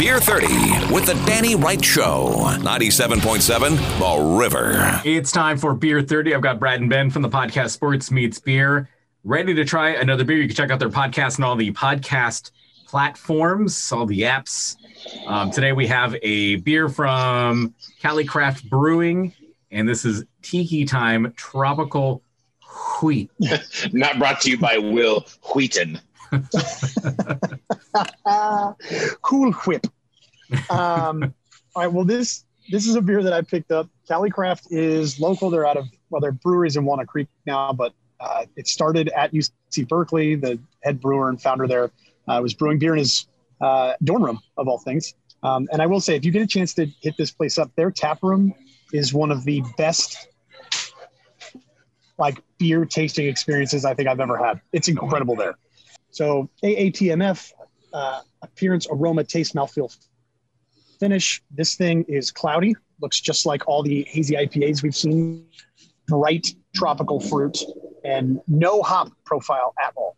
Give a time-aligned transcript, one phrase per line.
[0.00, 0.46] Beer 30
[0.94, 2.30] with the Danny Wright Show.
[2.60, 4.98] 97.7 The River.
[5.04, 6.34] It's time for Beer 30.
[6.34, 8.88] I've got Brad and Ben from the podcast Sports Meets Beer
[9.24, 10.38] ready to try another beer.
[10.38, 12.50] You can check out their podcast and all the podcast
[12.86, 14.76] platforms, all the apps.
[15.26, 19.34] Um, today we have a beer from Calicraft Brewing,
[19.70, 22.22] and this is Tiki Time Tropical
[23.02, 23.30] Wheat.
[23.92, 26.00] Not brought to you by Wil Wheaton.
[29.22, 29.86] cool whip.
[30.70, 31.34] Um,
[31.74, 31.92] all right.
[31.92, 33.88] Well, this this is a beer that I picked up.
[34.08, 35.50] Calicraft is local.
[35.50, 39.32] They're out of well, they're breweries in Walnut Creek now, but uh, it started at
[39.32, 40.34] UC Berkeley.
[40.34, 41.90] The head brewer and founder there
[42.28, 43.26] uh, was brewing beer in his
[43.60, 45.14] uh, dorm room, of all things.
[45.42, 47.70] Um, and I will say, if you get a chance to hit this place up,
[47.76, 48.52] their tap room
[48.92, 50.28] is one of the best
[52.18, 54.60] like beer tasting experiences I think I've ever had.
[54.72, 55.56] It's incredible there.
[56.10, 57.52] So AATMF,
[57.92, 59.94] uh, appearance, aroma, taste, mouthfeel,
[60.98, 61.42] finish.
[61.50, 62.74] This thing is cloudy.
[63.00, 65.46] Looks just like all the hazy IPAs we've seen.
[66.06, 67.58] Bright tropical fruit
[68.04, 70.16] and no hop profile at all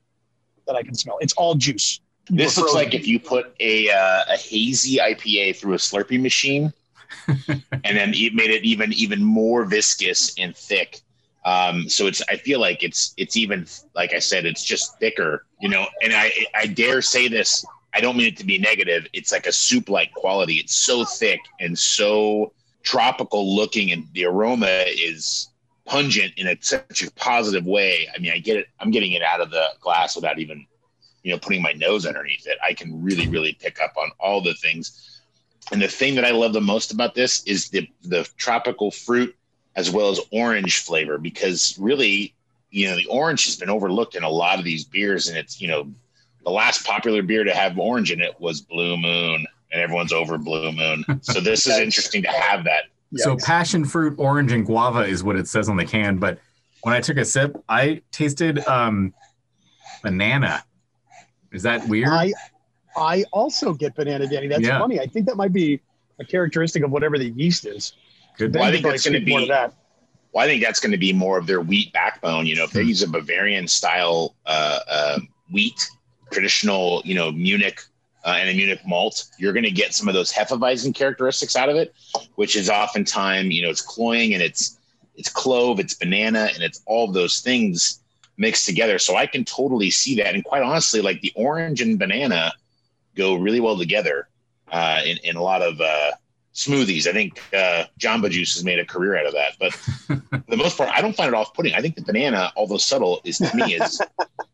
[0.67, 1.19] that I can smell.
[1.21, 2.01] It's all juice.
[2.31, 6.73] This looks like if you put a uh, a hazy IPA through a Slurpee machine,
[7.27, 11.01] and then it made it even even more viscous and thick.
[11.45, 15.47] Um, so it's I feel like it's it's even like I said, it's just thicker,
[15.61, 15.87] you know.
[16.03, 17.65] And I I dare say this.
[17.95, 19.07] I don't mean it to be negative.
[19.13, 20.55] It's like a soup like quality.
[20.55, 25.51] It's so thick and so tropical looking, and the aroma is
[25.85, 28.09] pungent in a, such a positive way.
[28.15, 28.69] I mean, I get it.
[28.81, 30.65] I'm getting it out of the glass without even,
[31.23, 32.57] you know, putting my nose underneath it.
[32.67, 35.21] I can really, really pick up on all the things.
[35.71, 39.35] And the thing that I love the most about this is the the tropical fruit
[39.77, 42.35] as well as orange flavor because really,
[42.71, 45.61] you know, the orange has been overlooked in a lot of these beers, and it's
[45.61, 45.91] you know,
[46.45, 50.39] the last popular beer to have orange in it was Blue Moon, and everyone's over
[50.39, 51.05] Blue Moon.
[51.23, 52.85] So this is interesting to have that
[53.17, 56.19] so passion fruit, orange, and guava is what it says on the can.
[56.19, 56.39] But
[56.83, 59.13] when I took a sip, I tasted um,
[60.03, 60.65] banana.
[61.53, 62.09] Is that weird?
[62.09, 62.33] I
[62.97, 64.47] I also get banana, Danny.
[64.47, 64.79] That's yeah.
[64.79, 65.01] funny.
[65.01, 65.81] I think that might be
[66.19, 67.95] a characteristic of whatever the yeast is.
[68.37, 68.55] Good.
[68.55, 69.47] Well, I think that's going to be.
[69.49, 69.75] That.
[70.33, 72.47] Well, I think that's going to be more of their wheat backbone.
[72.47, 72.89] You know, if they hmm.
[72.89, 75.19] use a Bavarian style uh, uh,
[75.51, 75.79] wheat,
[76.33, 77.83] traditional, you know, Munich
[78.25, 81.69] uh, and a Munich malt, you're going to get some of those Hefeweizen characteristics out
[81.69, 81.95] of it,
[82.37, 84.79] which is oftentimes, you know, it's cloying and it's
[85.15, 88.01] it's clove, it's banana, and it's all those things
[88.39, 88.99] mixed together.
[88.99, 90.35] So I can totally see that.
[90.35, 92.53] And quite honestly, like the orange and banana
[93.15, 94.29] go really well together
[94.71, 96.13] uh, in, in a lot of uh,
[96.55, 97.07] smoothies.
[97.07, 99.53] I think uh, Jamba Juice has made a career out of that.
[99.59, 101.75] But for the most part, I don't find it off putting.
[101.75, 104.01] I think the banana, although subtle, is to me is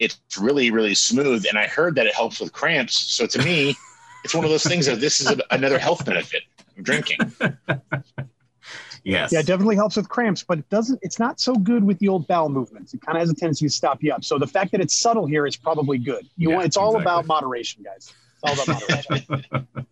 [0.00, 3.76] it's really really smooth and i heard that it helps with cramps so to me
[4.24, 6.42] it's one of those things that this is a, another health benefit
[6.76, 7.18] of drinking
[9.04, 11.98] yes yeah it definitely helps with cramps but it doesn't it's not so good with
[12.00, 14.38] the old bowel movements it kind of has a tendency to stop you up so
[14.38, 17.02] the fact that it's subtle here is probably good you yeah, want it's all exactly.
[17.02, 18.12] about moderation guys
[18.42, 19.86] it's all about moderation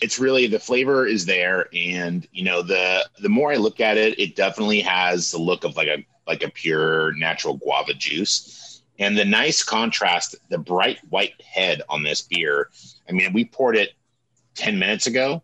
[0.00, 3.96] it's really the flavor is there and you know the the more i look at
[3.96, 8.68] it it definitely has the look of like a like a pure natural guava juice
[8.98, 12.70] and the nice contrast, the bright white head on this beer.
[13.08, 13.90] I mean, we poured it
[14.54, 15.42] 10 minutes ago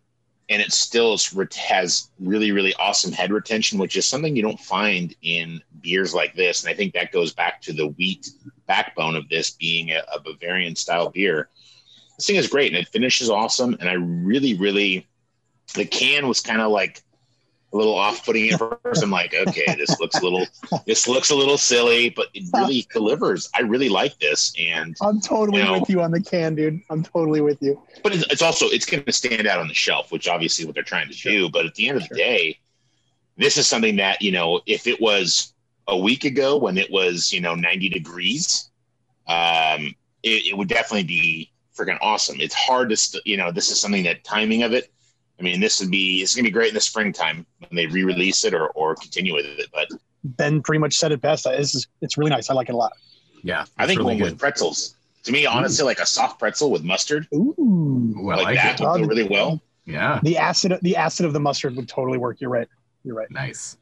[0.49, 1.17] and it still
[1.57, 6.35] has really, really awesome head retention, which is something you don't find in beers like
[6.35, 6.63] this.
[6.63, 8.29] And I think that goes back to the wheat
[8.67, 11.49] backbone of this being a, a Bavarian style beer.
[12.17, 13.75] This thing is great and it finishes awesome.
[13.79, 15.07] And I really, really,
[15.73, 17.03] the can was kind of like
[17.73, 19.03] a little off-putting at first.
[19.03, 20.45] I'm like, okay, this looks a little,
[20.85, 23.49] this looks a little silly, but it really delivers.
[23.55, 26.79] I really like this, and I'm totally you know, with you on the can, dude.
[26.89, 27.81] I'm totally with you.
[28.01, 30.73] But it's, it's also it's going to stand out on the shelf, which obviously what
[30.73, 31.31] they're trying to sure.
[31.31, 31.49] do.
[31.49, 32.15] But at the end of sure.
[32.15, 32.59] the day,
[33.37, 35.53] this is something that you know, if it was
[35.87, 38.69] a week ago when it was you know 90 degrees,
[39.27, 39.93] um,
[40.23, 42.37] it, it would definitely be freaking awesome.
[42.39, 44.91] It's hard to, st- you know, this is something that timing of it
[45.39, 48.45] I mean, this would be it's gonna be great in the springtime when they re-release
[48.45, 49.69] it or or continue with it.
[49.73, 49.89] But
[50.23, 51.43] Ben pretty much said it best.
[51.43, 52.49] This is it's really nice.
[52.49, 52.93] I like it a lot.
[53.43, 54.95] Yeah, I think really one with pretzels.
[55.23, 55.87] To me, honestly, Ooh.
[55.87, 57.27] like a soft pretzel with mustard.
[57.33, 58.83] Ooh, like, like that it.
[58.83, 59.61] would go really well.
[59.85, 62.39] Yeah, the acid the acid of the mustard would totally work.
[62.39, 62.67] You're right.
[63.03, 63.29] You're right.
[63.29, 63.77] Nice.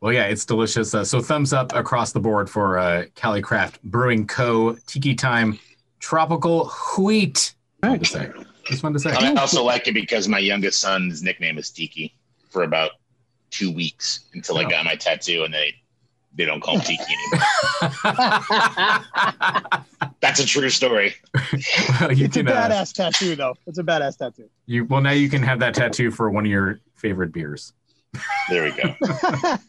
[0.00, 0.94] Well, yeah, it's delicious.
[0.94, 4.74] Uh, so thumbs up across the board for uh, Calicraft Brewing Co.
[4.86, 5.60] Tiki Time
[6.02, 6.68] Tropical
[6.98, 7.54] Wheat.
[7.82, 8.02] Right.
[8.02, 9.12] Just wanted to say.
[9.12, 12.14] I also like it because my youngest son's nickname is Tiki
[12.50, 12.90] for about
[13.50, 14.60] two weeks until oh.
[14.60, 15.74] I got my tattoo, and they
[16.34, 17.46] they don't call him Tiki anymore.
[20.20, 21.14] That's a true story.
[21.34, 23.54] you it's a can, uh, badass tattoo, though.
[23.66, 24.48] It's a badass tattoo.
[24.66, 27.72] you well now you can have that tattoo for one of your favorite beers.
[28.48, 28.94] There we go.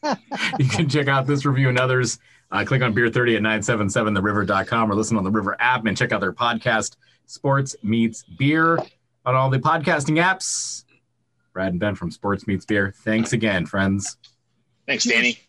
[0.59, 2.19] you can check out this review and others.
[2.53, 6.11] Uh, click on Beer 30 at 977theriver.com or listen on the River app and check
[6.11, 6.95] out their podcast,
[7.25, 8.77] Sports Meets Beer,
[9.25, 10.85] on all the podcasting apps.
[11.51, 12.93] Brad and Ben from Sports Meets Beer.
[13.03, 14.17] Thanks again, friends.
[14.85, 15.39] Thanks, Danny.